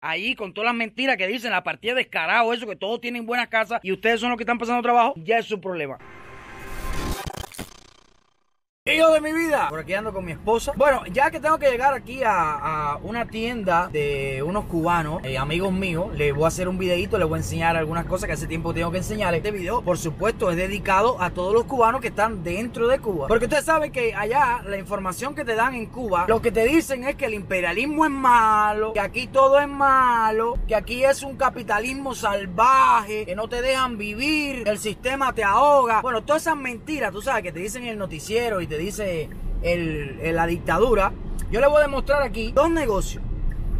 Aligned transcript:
ahí 0.00 0.34
con 0.34 0.52
todas 0.52 0.66
las 0.66 0.74
mentiras 0.74 1.16
que 1.16 1.26
dicen, 1.26 1.50
la 1.50 1.62
partida 1.62 1.94
descarado, 1.94 2.52
eso, 2.52 2.66
que 2.66 2.76
todos 2.76 3.00
tienen 3.00 3.26
buenas 3.26 3.48
casas 3.48 3.80
y 3.82 3.92
ustedes 3.92 4.20
son 4.20 4.30
los 4.30 4.36
que 4.36 4.44
están 4.44 4.58
pasando 4.58 4.82
trabajo, 4.82 5.14
ya 5.16 5.38
es 5.38 5.46
su 5.46 5.60
problema. 5.60 5.98
De 8.90 9.20
mi 9.20 9.32
vida, 9.32 9.68
por 9.70 9.78
aquí 9.78 9.94
ando 9.94 10.12
con 10.12 10.24
mi 10.24 10.32
esposa. 10.32 10.72
Bueno, 10.74 11.02
ya 11.12 11.30
que 11.30 11.38
tengo 11.38 11.60
que 11.60 11.70
llegar 11.70 11.94
aquí 11.94 12.22
a, 12.26 12.98
una 13.04 13.24
tienda 13.24 13.86
de 13.86 14.42
unos 14.42 14.64
cubanos, 14.64 15.22
eh, 15.22 15.38
amigos 15.38 15.72
míos, 15.72 16.08
les 16.16 16.34
voy 16.34 16.44
a 16.44 16.48
hacer 16.48 16.68
un 16.68 16.76
videito, 16.76 17.16
les 17.16 17.28
voy 17.28 17.36
a 17.36 17.38
enseñar 17.38 17.76
algunas 17.76 18.04
cosas 18.06 18.26
que 18.26 18.32
hace 18.32 18.48
tiempo 18.48 18.74
tengo 18.74 18.90
que 18.90 18.98
enseñar. 18.98 19.32
Este 19.32 19.52
video, 19.52 19.80
por 19.82 19.96
supuesto, 19.96 20.50
es 20.50 20.56
dedicado 20.56 21.22
a 21.22 21.30
todos 21.30 21.54
los 21.54 21.64
cubanos 21.66 22.00
que 22.00 22.08
están 22.08 22.42
dentro 22.42 22.88
de 22.88 22.98
Cuba. 22.98 23.28
Porque 23.28 23.44
ustedes 23.44 23.64
saben 23.64 23.92
que 23.92 24.12
allá 24.12 24.60
la 24.66 24.76
información 24.76 25.36
que 25.36 25.44
te 25.44 25.54
dan 25.54 25.74
en 25.74 25.86
Cuba, 25.86 26.24
lo 26.26 26.42
que 26.42 26.50
te 26.50 26.64
dicen 26.64 27.04
es 27.04 27.14
que 27.14 27.26
el 27.26 27.34
imperialismo 27.34 28.04
es 28.04 28.10
malo, 28.10 28.92
que 28.92 29.00
aquí 29.00 29.28
todo 29.28 29.60
es 29.60 29.68
malo, 29.68 30.58
que 30.66 30.74
aquí 30.74 31.04
es 31.04 31.22
un 31.22 31.36
capitalismo 31.36 32.16
salvaje, 32.16 33.24
que 33.24 33.36
no 33.36 33.48
te 33.48 33.62
dejan 33.62 33.98
vivir, 33.98 34.66
el 34.66 34.80
sistema 34.80 35.32
te 35.32 35.44
ahoga. 35.44 36.02
Bueno, 36.02 36.22
todas 36.22 36.42
esas 36.42 36.56
mentiras, 36.56 37.12
tú 37.12 37.22
sabes, 37.22 37.44
que 37.44 37.52
te 37.52 37.60
dicen 37.60 37.84
en 37.84 37.90
el 37.90 37.98
noticiero 37.98 38.60
y 38.60 38.66
te 38.66 38.79
dice 38.80 39.28
el, 39.62 40.34
la 40.34 40.46
dictadura, 40.46 41.12
yo 41.50 41.60
le 41.60 41.66
voy 41.66 41.78
a 41.78 41.82
demostrar 41.82 42.22
aquí 42.22 42.52
dos 42.52 42.70
negocios. 42.70 43.22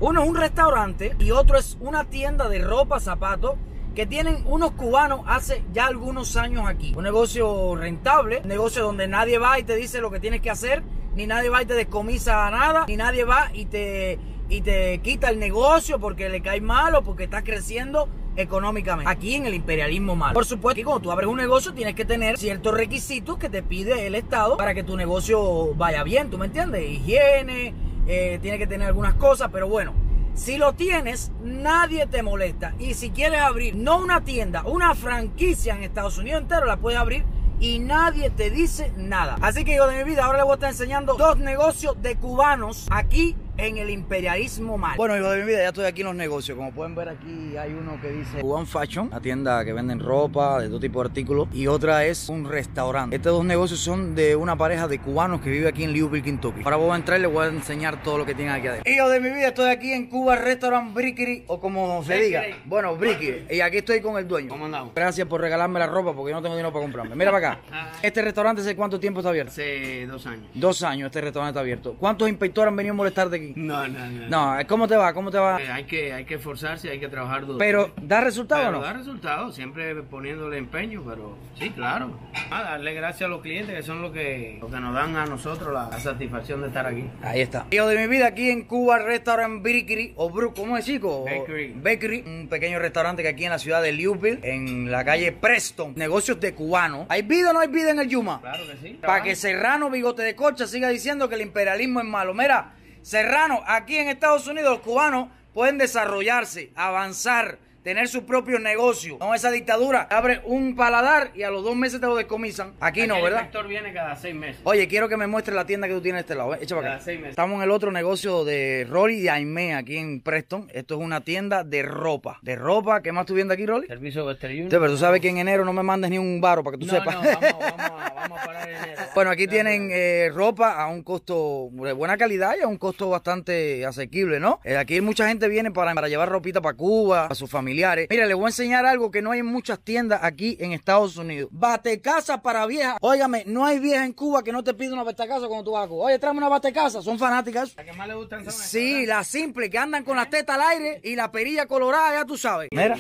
Uno 0.01 0.23
es 0.23 0.29
un 0.29 0.37
restaurante 0.37 1.15
y 1.19 1.31
otro 1.31 1.59
es 1.59 1.77
una 1.81 2.05
tienda 2.05 2.49
de 2.49 2.61
ropa, 2.61 3.01
zapatos 3.01 3.57
que 3.95 4.07
tienen 4.07 4.45
unos 4.47 4.73
cubanos 4.73 5.23
hace 5.27 5.63
ya 5.73 5.87
algunos 5.87 6.37
años 6.37 6.65
aquí. 6.67 6.95
Un 6.97 7.05
negocio 7.05 7.75
rentable, 7.77 8.41
un 8.43 8.49
negocio 8.49 8.83
donde 8.83 9.09
nadie 9.09 9.39
va 9.39 9.59
y 9.59 9.65
te 9.65 9.77
dice 9.77 10.01
lo 10.01 10.11
que 10.11 10.21
tienes 10.21 10.41
que 10.41 10.51
hacer, 10.51 10.83
ni 11.15 11.27
nadie 11.27 11.51
va 11.51 11.63
y 11.63 11.67
te 11.67 11.75
descomisa 11.75 12.51
nada, 12.51 12.85
ni 12.87 12.97
nadie 12.97 13.25
va 13.25 13.51
y 13.53 13.67
te, 13.67 14.19
y 14.49 14.61
te 14.63 14.99
quita 14.99 15.29
el 15.29 15.39
negocio 15.39 15.99
porque 15.99 16.29
le 16.29 16.41
cae 16.41 16.61
malo, 16.61 17.03
porque 17.03 17.25
está 17.25 17.43
creciendo 17.43 18.09
económicamente. 18.37 19.11
Aquí 19.11 19.35
en 19.35 19.47
el 19.47 19.55
imperialismo 19.55 20.17
malo. 20.17 20.35
Por 20.35 20.47
supuesto 20.47 20.77
que 20.77 20.85
cuando 20.85 21.03
tú 21.03 21.13
abres 21.13 21.29
un 21.29 21.37
negocio 21.37 21.73
tienes 21.73 21.95
que 21.95 22.05
tener 22.05 22.39
ciertos 22.39 22.75
requisitos 22.75 23.39
que 23.39 23.49
te 23.49 23.63
pide 23.63 24.07
el 24.07 24.15
Estado 24.15 24.57
para 24.57 24.75
que 24.75 24.83
tu 24.83 24.97
negocio 24.97 25.75
vaya 25.75 26.03
bien, 26.03 26.31
¿tú 26.31 26.39
me 26.39 26.47
entiendes? 26.47 26.89
Higiene, 26.89 27.75
eh, 28.07 28.39
tiene 28.41 28.59
que 28.59 28.67
tener 28.67 28.89
algunas 28.89 29.15
cosas, 29.15 29.51
pero 29.53 29.69
bueno. 29.69 29.93
Si 30.35 30.57
lo 30.57 30.73
tienes, 30.75 31.33
nadie 31.43 32.07
te 32.07 32.23
molesta. 32.23 32.75
Y 32.79 32.95
si 32.95 33.11
quieres 33.11 33.41
abrir, 33.41 33.75
no 33.75 33.99
una 33.99 34.23
tienda, 34.23 34.63
una 34.65 34.95
franquicia 34.95 35.75
en 35.75 35.83
Estados 35.83 36.19
Unidos 36.19 36.43
entero, 36.43 36.67
la 36.67 36.77
puedes 36.77 36.99
abrir 36.99 37.25
y 37.61 37.79
nadie 37.79 38.31
te 38.31 38.51
dice 38.51 38.93
nada. 38.97 39.37
Así 39.43 39.65
que 39.65 39.77
yo 39.77 39.87
de 39.87 39.99
mi 39.99 40.11
vida 40.11 40.25
ahora 40.25 40.39
les 40.39 40.45
voy 40.45 40.53
a 40.53 40.55
estar 40.55 40.71
enseñando 40.71 41.15
dos 41.15 41.39
negocios 41.39 42.01
de 42.01 42.17
cubanos 42.17 42.87
aquí 42.91 43.37
en 43.61 43.79
el 43.79 43.91
imperialismo 43.91 44.79
mal. 44.79 44.97
Bueno, 44.97 45.17
hijo 45.17 45.31
de 45.31 45.41
mi 45.41 45.47
vida, 45.47 45.59
ya 45.59 45.69
estoy 45.69 45.85
aquí 45.85 46.01
en 46.01 46.09
los 46.09 46.17
negocios. 46.17 46.57
Como 46.57 46.73
pueden 46.73 46.95
ver 46.95 47.11
aquí 47.11 47.57
hay 47.57 47.73
uno 47.73 48.01
que 48.01 48.11
dice 48.11 48.41
Cuban 48.41 48.67
Fashion, 48.67 49.09
una 49.09 49.21
tienda 49.21 49.65
que 49.65 49.73
venden 49.73 50.01
ropa, 50.01 50.61
de 50.61 50.69
todo 50.69 50.81
tipo 50.81 51.03
de 51.03 51.09
artículos. 51.09 51.49
Y 51.53 51.67
otra 51.67 52.05
es 52.05 52.29
un 52.29 52.49
restaurante. 52.49 53.17
Estos 53.17 53.33
dos 53.33 53.45
negocios 53.45 53.81
son 53.81 54.15
de 54.15 54.35
una 54.37 54.57
pareja 54.57 54.89
de 54.89 54.99
cubanos 54.99 55.41
que 55.41 55.51
vive 55.51 55.69
aquí 55.69 55.85
en 55.85 55.93
Louisville, 55.93 56.23
Kentucky. 56.23 56.63
Ahora 56.65 56.77
voy 56.77 56.91
a 56.91 56.97
entrar 56.97 57.19
y 57.19 57.23
les 57.23 57.33
voy 57.33 57.47
a 57.47 57.49
enseñar 57.49 58.03
todo 58.03 58.19
lo 58.19 58.27
que 58.27 58.35
tienen 58.35 58.55
aquí 58.55 58.67
adentro. 58.67 58.91
Hijo 58.91 59.09
de 59.09 59.21
mi 59.21 59.31
vida, 59.31 59.49
estoy 59.49 59.71
aquí 59.71 59.93
en 59.93 60.09
Cuba 60.09 60.37
Restaurant 60.37 60.95
Brickery, 60.95 61.45
o 61.47 61.61
como 61.61 62.03
se 62.05 62.17
diga. 62.17 62.43
Bueno, 62.65 62.97
Brickery. 62.97 63.47
Y 63.51 63.61
aquí 63.61 63.79
estoy 63.79 64.01
con 64.01 64.17
el 64.19 64.27
dueño. 64.27 64.49
¿Cómo 64.49 64.67
andamos? 64.67 64.95
Gracias 64.95 65.27
por 65.29 65.41
regalarme 65.41 65.79
la 65.79 65.87
ropa 65.87 66.15
porque 66.15 66.31
yo 66.31 66.37
no 66.37 66.43
tengo 66.43 66.55
dinero 66.57 66.73
para 66.73 66.85
comprarme. 66.85 67.15
Mira 67.15 67.31
para 67.31 67.53
acá. 67.53 67.61
Ah. 67.73 67.93
Este 68.03 68.21
restaurante, 68.21 68.63
¿hace 68.63 68.75
cuánto 68.75 68.99
tiempo 68.99 69.21
está 69.21 69.31
abierto? 69.31 69.53
Hace 69.53 70.05
dos 70.07 70.27
años. 70.27 70.47
Dos 70.55 70.83
años 70.83 71.07
este 71.07 71.21
restaurante 71.21 71.51
está 71.51 71.61
abierto. 71.61 71.95
¿Cuántos 71.99 72.29
inspectores 72.29 72.69
han 72.69 72.77
venido 72.77 72.95
a 72.95 72.97
molestarte 72.97 73.37
aquí? 73.37 73.50
No, 73.57 73.87
no, 73.89 74.07
no. 74.07 74.29
No, 74.29 74.67
¿cómo 74.67 74.89
te 74.89 74.97
va? 74.97 75.13
¿Cómo 75.13 75.31
te 75.31 75.39
va? 75.39 75.61
Eh, 75.61 75.71
hay, 75.71 75.85
que, 75.85 76.13
hay 76.13 76.25
que 76.25 76.35
esforzarse, 76.35 76.91
hay 76.91 77.01
que 77.01 77.09
trabajar 77.09 77.47
duro. 77.47 77.59
Pero, 77.59 77.93
¿da 78.01 78.21
resultado 78.21 78.69
o 78.69 78.73
no? 78.73 78.81
Da 78.81 78.93
resultado, 78.93 79.53
siempre 79.53 79.95
poniéndole 80.03 80.59
empeño, 80.59 81.03
pero 81.07 81.37
sí, 81.59 81.71
claro. 81.71 82.19
darle 82.51 82.95
gracias 82.95 83.27
a 83.27 83.29
los 83.29 83.41
clientes 83.43 83.75
que 83.75 83.83
son 83.83 84.03
los 84.03 84.13
que, 84.13 84.61
que 84.61 84.81
nos 84.81 84.95
dan 84.95 85.17
a 85.17 85.27
nosotros 85.27 85.73
la, 85.73 85.99
satisfacción 86.01 86.61
de 86.63 86.69
estar 86.69 86.87
aquí. 86.87 87.05
Ahí 87.23 87.41
está. 87.41 87.67
Yo 87.71 87.87
de 87.87 87.99
mi 87.99 88.07
vida 88.07 88.27
aquí 88.27 88.51
en 88.51 88.65
Cuba, 88.65 88.99
restaurant 88.99 89.63
Bakery, 89.63 90.15
o 90.17 90.31
Brook, 90.31 90.57
¿cómo 90.57 90.77
es 90.77 90.85
chico? 90.85 91.25
Bakery. 91.25 91.75
Bakery, 91.75 92.25
un 92.27 92.49
pequeño 92.49 92.79
restaurante 92.79 93.23
que 93.23 93.29
aquí 93.29 93.45
en 93.45 93.51
la 93.51 93.59
ciudad 93.59 93.83
de 93.83 93.93
Louisville, 93.93 94.41
en 94.43 94.91
la 94.91 95.05
calle 95.05 95.33
Preston, 95.33 95.95
negocios 95.97 96.41
de 96.41 96.55
cubanos. 96.55 97.07
¿Hay 97.09 97.23
vida 97.23 97.51
o 97.51 97.53
no 97.53 97.61
hay 97.61 97.69
vida 97.69 97.91
en 97.91 98.01
el 98.01 98.09
Yuma? 98.09 98.41
Claro 98.41 98.65
que 98.67 98.89
sí. 98.89 98.99
Para 99.01 99.23
que 99.23 99.35
Serrano 99.37 99.91
Bigote 99.91 100.23
de 100.23 100.35
Cocha 100.35 100.67
siga 100.67 100.89
diciendo 100.89 101.29
que 101.29 101.35
el 101.35 101.43
imperialismo 101.43 102.01
es 102.01 102.07
malo. 102.07 102.35
Mira, 102.35 102.75
Serrano, 103.03 103.63
aquí 103.67 103.97
en 103.97 104.09
Estados 104.09 104.47
Unidos 104.47 104.71
los 104.71 104.81
cubanos 104.81 105.29
pueden 105.55 105.79
desarrollarse, 105.79 106.73
avanzar, 106.77 107.59
tener 107.91 108.07
su 108.07 108.25
propio 108.25 108.61
negocio. 108.61 109.17
No, 109.19 109.35
esa 109.35 109.51
dictadura 109.51 110.07
abre 110.13 110.43
un 110.45 110.77
paladar 110.77 111.33
y 111.35 111.43
a 111.43 111.51
los 111.51 111.65
dos 111.65 111.75
meses 111.75 112.01
te 112.01 112.07
lo 112.07 112.15
descomisan. 112.15 112.75
Aquí, 112.79 113.05
no, 113.05 113.17
¿verdad? 113.17 113.41
El 113.41 113.47
inspector 113.47 113.67
viene 113.67 113.93
cada 113.93 114.15
seis 114.15 114.33
meses. 114.33 114.61
Oye, 114.63 114.87
quiero 114.87 115.09
que 115.09 115.17
me 115.17 115.27
muestres 115.27 115.57
la 115.57 115.67
tienda 115.67 115.89
que 115.89 115.95
tú 115.95 116.01
tienes 116.01 116.19
de 116.19 116.21
este 116.21 116.35
lado. 116.37 116.55
¿eh? 116.55 116.59
Echa 116.63 116.77
para 116.77 116.95
acá. 116.95 117.05
Seis 117.05 117.19
meses. 117.19 117.31
Estamos 117.31 117.57
en 117.57 117.63
el 117.63 117.73
otro 117.73 117.91
negocio 117.91 118.45
de 118.45 118.87
Rolly 118.89 119.23
y 119.23 119.29
Aime 119.29 119.75
aquí 119.75 119.97
en 119.97 120.21
Preston. 120.21 120.69
Esto 120.73 120.95
es 120.95 121.01
una 121.01 121.23
tienda 121.23 121.65
de 121.65 121.83
ropa. 121.83 122.39
De 122.43 122.55
ropa, 122.55 123.03
¿qué 123.03 123.11
más 123.11 123.27
tú 123.27 123.35
viendo 123.35 123.55
aquí, 123.55 123.67
Rolly? 123.67 123.89
Servicio 123.89 124.25
Western 124.25 124.69
pero 124.69 124.87
tú 124.87 124.97
sabes 124.97 125.21
que 125.21 125.29
en 125.29 125.39
enero 125.39 125.65
no 125.65 125.73
me 125.73 125.83
mandes 125.83 126.13
ni 126.13 126.19
un 126.19 126.41
baro 126.41 126.63
para 126.63 126.77
que 126.77 126.85
tú 126.85 126.89
sepas. 126.89 127.17
No, 127.17 127.23
vamos, 127.23 127.41
vamos, 127.77 128.13
vamos 128.15 128.41
a 128.41 128.47
parar 128.47 128.69
enero. 128.69 129.01
Bueno, 129.15 129.33
aquí 129.33 129.49
tienen 129.49 129.89
eh, 129.91 130.31
ropa 130.33 130.81
a 130.81 130.87
un 130.87 131.03
costo 131.03 131.69
de 131.73 131.93
buena 131.93 132.17
calidad 132.17 132.55
y 132.57 132.63
a 132.63 132.69
un 132.69 132.79
costo 132.79 133.11
bastante 133.11 133.85
asequible, 133.85 134.39
¿no? 134.39 134.61
Eh, 134.63 134.77
aquí 134.77 135.01
mucha 135.01 135.27
gente 135.27 135.49
viene 135.49 135.73
para, 135.73 135.93
para 135.95 136.09
llevar 136.09 136.29
ropita 136.29 136.61
para 136.61 136.77
Cuba, 136.77 137.27
a 137.27 137.35
sus 137.35 137.51
familiares. 137.81 138.07
Mira, 138.11 138.27
le 138.27 138.35
voy 138.35 138.45
a 138.45 138.49
enseñar 138.49 138.87
algo 138.87 139.11
que 139.11 139.23
no 139.23 139.33
hay 139.33 139.41
en 139.41 139.47
muchas 139.47 139.79
tiendas 139.81 140.21
aquí 140.23 140.57
en 140.61 140.73
Estados 140.73 141.17
Unidos. 141.17 141.51
Batecasa 141.53 142.43
para 142.43 142.67
viejas. 142.67 142.97
Óigame, 143.01 143.45
no 143.47 143.65
hay 143.65 143.79
vieja 143.79 144.05
en 144.05 144.13
Cuba 144.13 144.43
que 144.43 144.53
no 144.53 144.63
te 144.63 144.75
pida 144.75 144.93
una 144.93 145.03
batecasa 145.03 145.47
cuando 145.47 145.65
tú 145.65 145.73
vas 145.73 145.87
a 145.87 145.89
Cuba. 145.89 146.07
Oye, 146.07 146.19
tráeme 146.19 146.39
una 146.39 146.49
batecasa. 146.49 147.03
Son 147.03 147.19
fanáticas. 147.19 147.75
¿La 147.77 147.85
que 147.85 147.93
más 147.93 148.09
le 148.09 148.15
gustan 148.15 148.45
son 148.45 148.53
Sí, 148.53 149.07
la 149.07 149.25
simple, 149.25 149.71
que 149.71 149.79
andan 149.79 150.05
con 150.05 150.17
la 150.17 150.29
teta 150.29 150.55
al 150.55 150.63
aire 150.63 151.01
y 151.03 151.17
la 151.17 151.31
perilla 151.31 151.67
colorada, 151.67 152.13
ya 152.13 152.25
tú 152.25 152.37
sabes. 152.37 152.69
Mira. 152.73 152.97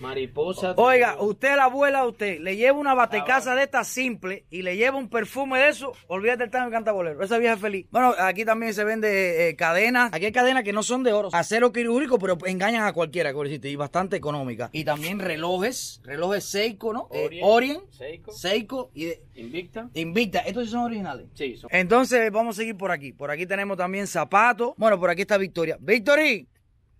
Mariposa. 0.00 0.74
Oiga, 0.76 1.16
usted, 1.20 1.56
la 1.56 1.64
abuela, 1.64 2.06
usted 2.06 2.40
le 2.40 2.56
lleva 2.56 2.78
una 2.78 2.94
batecasa 2.94 3.54
de 3.54 3.64
esta 3.64 3.84
simple 3.84 4.44
y 4.50 4.62
le 4.62 4.76
lleva 4.76 4.96
un 4.96 5.08
perfume 5.08 5.58
de 5.58 5.68
eso, 5.68 5.92
olvídate 6.06 6.44
el 6.44 6.50
tango 6.50 6.68
y 6.68 6.72
canta 6.72 6.92
bolero. 6.92 7.22
Esa 7.22 7.38
vieja 7.38 7.54
es 7.54 7.60
feliz. 7.60 7.86
Bueno, 7.90 8.14
aquí 8.18 8.44
también 8.44 8.74
se 8.74 8.84
vende 8.84 9.48
eh, 9.48 9.56
cadenas. 9.56 10.12
Aquí 10.12 10.26
hay 10.26 10.32
cadenas 10.32 10.64
que 10.64 10.72
no 10.72 10.82
son 10.82 11.02
de 11.02 11.12
oro, 11.12 11.28
acero 11.32 11.72
quirúrgico, 11.72 12.18
pero 12.18 12.38
engañan 12.46 12.84
a 12.84 12.92
cualquiera, 12.92 13.32
y 13.62 13.76
bastante 13.76 14.16
económica. 14.16 14.70
Y 14.72 14.84
también 14.84 15.18
relojes, 15.18 16.00
relojes 16.04 16.44
Seiko, 16.44 16.92
¿no? 16.92 17.08
Eh, 17.12 17.40
Orient, 17.42 17.82
Seiko. 17.90 18.32
Seiko 18.32 18.90
y 18.94 19.12
Invicta. 19.34 19.88
Invicta. 19.94 20.40
¿Estos 20.40 20.70
son 20.70 20.80
originales? 20.80 21.26
Sí, 21.34 21.56
son. 21.56 21.70
Entonces, 21.72 22.30
vamos 22.30 22.56
a 22.56 22.60
seguir 22.60 22.76
por 22.76 22.90
aquí. 22.90 23.12
Por 23.12 23.30
aquí 23.30 23.46
tenemos 23.46 23.76
también 23.76 24.06
zapatos. 24.06 24.74
Bueno, 24.76 24.98
por 24.98 25.10
aquí 25.10 25.22
está 25.22 25.38
Victoria. 25.38 25.76
Victory. 25.80 26.46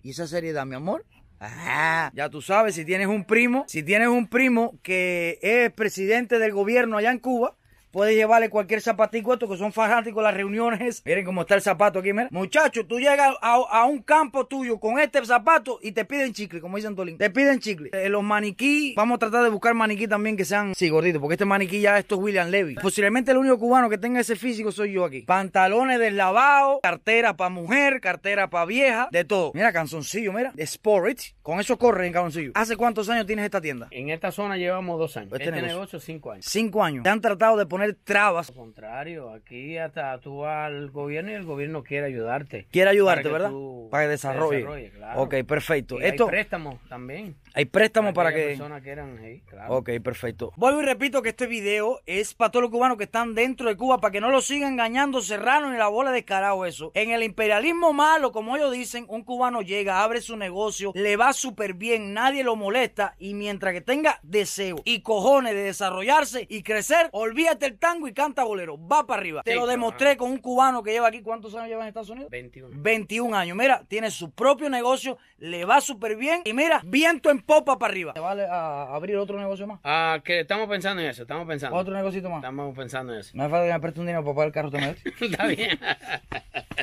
¿Y 0.02 0.10
esa 0.10 0.26
seriedad, 0.26 0.64
mi 0.64 0.74
amor? 0.74 1.04
Ah, 1.42 2.10
ya 2.14 2.28
tú 2.28 2.42
sabes, 2.42 2.74
si 2.74 2.84
tienes 2.84 3.06
un 3.06 3.24
primo, 3.24 3.64
si 3.66 3.82
tienes 3.82 4.08
un 4.08 4.28
primo 4.28 4.78
que 4.82 5.38
es 5.40 5.72
presidente 5.72 6.38
del 6.38 6.52
gobierno 6.52 6.98
allá 6.98 7.10
en 7.10 7.18
Cuba, 7.18 7.56
Puedes 7.90 8.14
llevarle 8.14 8.48
cualquier 8.50 8.80
zapatico 8.80 9.32
estos 9.32 9.50
que 9.50 9.56
son 9.56 9.72
fanáticos 9.72 10.22
las 10.22 10.32
reuniones. 10.32 11.02
Miren 11.04 11.24
cómo 11.24 11.40
está 11.40 11.56
el 11.56 11.62
zapato 11.62 11.98
aquí, 11.98 12.12
mira. 12.12 12.28
Muchachos, 12.30 12.86
tú 12.86 13.00
llegas 13.00 13.34
a, 13.40 13.84
un 13.84 14.02
campo 14.02 14.46
tuyo 14.46 14.78
con 14.78 15.00
este 15.00 15.24
zapato 15.24 15.80
y 15.82 15.90
te 15.90 16.04
piden 16.04 16.32
chicle, 16.32 16.60
como 16.60 16.76
dice 16.76 16.86
Antolín. 16.86 17.18
Te 17.18 17.30
piden 17.30 17.58
chicle. 17.58 17.90
Eh, 17.92 18.08
los 18.08 18.22
maniquí, 18.22 18.94
vamos 18.96 19.16
a 19.16 19.18
tratar 19.18 19.42
de 19.42 19.50
buscar 19.50 19.74
maniquí 19.74 20.06
también 20.06 20.36
que 20.36 20.44
sean, 20.44 20.74
sí, 20.76 20.88
gorditos, 20.88 21.20
porque 21.20 21.34
este 21.34 21.44
maniquí 21.44 21.80
ya 21.80 21.98
esto 21.98 22.14
es 22.14 22.20
William 22.20 22.48
Levy. 22.48 22.76
Posiblemente 22.76 23.32
el 23.32 23.38
único 23.38 23.58
cubano 23.58 23.90
que 23.90 23.98
tenga 23.98 24.20
ese 24.20 24.36
físico 24.36 24.70
soy 24.70 24.92
yo 24.92 25.04
aquí. 25.04 25.22
Pantalones 25.22 25.98
deslavados, 25.98 26.78
cartera 26.82 27.36
para 27.36 27.50
mujer, 27.50 28.00
cartera 28.00 28.50
para 28.50 28.66
vieja, 28.66 29.08
de 29.10 29.24
todo. 29.24 29.50
Mira, 29.54 29.72
canzoncillo, 29.72 30.32
mira. 30.32 30.52
De 30.54 30.62
Sport. 30.62 31.00
Con 31.42 31.60
eso 31.60 31.78
corre 31.78 32.06
en 32.06 32.12
canzoncillo. 32.12 32.52
¿Hace 32.54 32.76
cuántos 32.76 33.08
años 33.08 33.26
tienes 33.26 33.44
esta 33.44 33.60
tienda? 33.60 33.88
En 33.90 34.10
esta 34.10 34.30
zona 34.30 34.56
llevamos 34.56 34.98
dos 34.98 35.16
años. 35.16 35.32
Este, 35.32 35.44
este 35.46 35.62
negocio, 35.62 35.98
cinco 35.98 36.30
años. 36.30 36.44
Cinco 36.46 36.84
años. 36.84 37.02
Te 37.02 37.10
han 37.10 37.20
tratado 37.20 37.56
de 37.56 37.66
poner 37.66 37.79
trabas. 38.04 38.50
Al 38.50 38.56
contrario, 38.56 39.30
aquí 39.30 39.78
hasta 39.78 40.18
tú 40.20 40.44
al 40.44 40.90
gobierno 40.90 41.30
y 41.30 41.34
el 41.34 41.44
gobierno 41.44 41.82
quiere 41.82 42.06
ayudarte. 42.06 42.66
Quiere 42.70 42.90
ayudarte, 42.90 43.28
¿verdad? 43.28 43.50
Para 43.90 44.04
que 44.04 44.08
desarrolle. 44.08 44.92
Ok, 45.16 45.34
perfecto. 45.46 46.00
Esto, 46.00 46.24
hay 46.24 46.30
préstamos 46.30 46.76
también. 46.88 47.36
Hay 47.54 47.64
préstamos 47.64 48.14
para, 48.14 48.32
que... 48.32 48.48
personas 48.48 48.82
quieran, 48.82 49.18
claro. 49.48 49.76
Ok, 49.76 49.90
perfecto. 50.02 50.52
Vuelvo 50.56 50.82
y 50.82 50.84
repito 50.84 51.22
que 51.22 51.30
este 51.30 51.46
video 51.46 52.00
es 52.06 52.34
para 52.34 52.50
todos 52.50 52.62
los 52.62 52.70
cubanos 52.70 52.96
que 52.96 53.04
están 53.04 53.34
dentro 53.34 53.68
de 53.68 53.76
Cuba, 53.76 53.98
para 53.98 54.12
que 54.12 54.20
no 54.20 54.30
lo 54.30 54.40
sigan 54.40 54.72
engañando 54.72 55.20
Serrano 55.20 55.70
ni 55.70 55.76
la 55.76 55.88
bola 55.88 56.12
de 56.12 56.24
carajo 56.24 56.66
eso. 56.66 56.92
En 56.94 57.10
el 57.10 57.22
imperialismo 57.22 57.92
malo, 57.92 58.32
como 58.32 58.56
ellos 58.56 58.72
dicen, 58.72 59.04
un 59.08 59.24
cubano 59.24 59.62
llega, 59.62 60.02
abre 60.02 60.20
su 60.20 60.36
negocio, 60.36 60.92
le 60.94 61.16
va 61.16 61.32
súper 61.32 61.74
bien, 61.74 62.14
nadie 62.14 62.44
lo 62.44 62.56
molesta 62.56 63.14
y 63.18 63.34
mientras 63.34 63.72
que 63.72 63.80
tenga 63.80 64.20
deseo 64.22 64.76
y 64.84 65.02
cojones 65.02 65.54
de 65.54 65.62
desarrollarse 65.62 66.46
y 66.48 66.62
crecer, 66.62 67.08
olvídate 67.12 67.69
el 67.70 67.78
tango 67.78 68.08
y 68.08 68.12
canta 68.12 68.44
bolero. 68.44 68.76
Va 68.76 69.06
para 69.06 69.20
arriba. 69.20 69.42
Te 69.42 69.54
lo 69.54 69.66
demostré 69.66 70.16
con 70.16 70.30
un 70.30 70.38
cubano 70.38 70.82
que 70.82 70.92
lleva 70.92 71.08
aquí. 71.08 71.22
¿Cuántos 71.22 71.54
años 71.54 71.68
lleva 71.68 71.82
en 71.82 71.88
Estados 71.88 72.10
Unidos? 72.10 72.30
21. 72.30 72.70
21 72.74 73.36
años. 73.36 73.56
Mira, 73.56 73.82
tiene 73.88 74.10
su 74.10 74.30
propio 74.30 74.68
negocio, 74.68 75.18
le 75.38 75.64
va 75.64 75.80
súper 75.80 76.16
bien. 76.16 76.42
Y 76.44 76.52
mira, 76.52 76.82
viento 76.84 77.30
en 77.30 77.40
popa 77.40 77.78
para 77.78 77.92
arriba. 77.92 78.12
¿Te 78.12 78.20
vale 78.20 78.46
a 78.46 78.94
abrir 78.94 79.16
otro 79.16 79.38
negocio 79.38 79.66
más? 79.66 79.80
Ah, 79.84 80.20
que 80.24 80.40
estamos 80.40 80.68
pensando 80.68 81.02
en 81.02 81.08
eso, 81.08 81.22
estamos 81.22 81.46
pensando. 81.46 81.76
¿Otro 81.76 81.94
negocito 81.94 82.28
más? 82.28 82.38
Estamos 82.38 82.76
pensando 82.76 83.12
en 83.14 83.20
eso. 83.20 83.30
No 83.34 83.44
hace 83.44 83.50
falta 83.50 83.66
que 83.66 83.72
me 83.72 83.80
preste 83.80 84.00
un 84.00 84.06
dinero 84.06 84.24
para 84.24 84.34
pagar 84.34 84.46
el 84.48 84.52
carro 84.52 84.70
también. 84.70 84.96
Está 85.20 85.46
bien. 85.46 85.78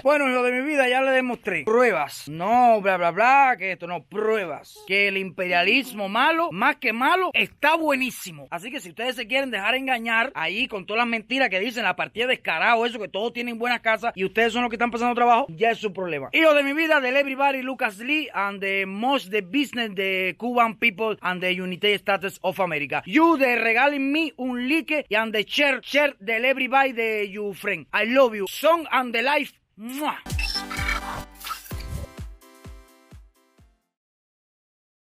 Bueno, 0.07 0.31
hijo 0.31 0.41
de 0.41 0.53
mi 0.53 0.65
vida, 0.65 0.87
ya 0.87 1.01
le 1.01 1.11
demostré. 1.11 1.65
Pruebas. 1.65 2.29
No, 2.29 2.79
bla, 2.79 2.95
bla, 2.95 3.11
bla, 3.11 3.55
que 3.59 3.73
esto 3.73 3.87
no. 3.87 4.05
Pruebas. 4.05 4.81
Que 4.87 5.09
el 5.09 5.17
imperialismo 5.17 6.07
malo, 6.07 6.47
más 6.53 6.77
que 6.77 6.93
malo, 6.93 7.29
está 7.33 7.75
buenísimo. 7.75 8.47
Así 8.49 8.71
que 8.71 8.79
si 8.79 8.87
ustedes 8.87 9.17
se 9.17 9.27
quieren 9.27 9.51
dejar 9.51 9.75
engañar 9.75 10.31
ahí 10.33 10.69
con 10.69 10.85
todas 10.85 10.99
las 10.99 11.09
mentiras 11.09 11.49
que 11.49 11.59
dicen, 11.59 11.83
la 11.83 11.97
partida 11.97 12.25
descarado, 12.25 12.85
eso, 12.85 12.99
que 12.99 13.09
todos 13.09 13.33
tienen 13.33 13.59
buenas 13.59 13.81
casas 13.81 14.13
y 14.15 14.23
ustedes 14.23 14.53
son 14.53 14.61
los 14.61 14.69
que 14.69 14.77
están 14.77 14.91
pasando 14.91 15.13
trabajo, 15.13 15.45
ya 15.49 15.71
es 15.71 15.79
su 15.79 15.91
problema. 15.91 16.29
Hijo 16.31 16.53
de 16.53 16.63
mi 16.63 16.71
vida, 16.71 17.01
del 17.01 17.17
everybody 17.17 17.61
Lucas 17.61 17.99
Lee 17.99 18.29
and 18.33 18.61
the 18.61 18.85
most 18.85 19.29
the 19.29 19.41
business 19.41 19.91
the 19.93 20.37
Cuban 20.39 20.77
people 20.77 21.17
and 21.19 21.41
the 21.41 21.51
United 21.51 21.99
States 21.99 22.39
of 22.43 22.57
America. 22.61 23.03
You 23.05 23.37
de 23.37 23.57
regalen 23.57 24.09
me 24.09 24.31
un 24.37 24.69
like 24.69 25.05
and 25.13 25.33
the 25.33 25.43
share, 25.45 25.81
share 25.83 26.15
del 26.21 26.45
everybody 26.45 26.93
de 26.93 27.29
you 27.29 27.53
friend. 27.53 27.87
I 27.91 28.05
love 28.05 28.33
you. 28.37 28.45
Song 28.47 28.87
and 28.89 29.13
the 29.13 29.21
life. 29.21 29.51
Mwah. 29.77 30.36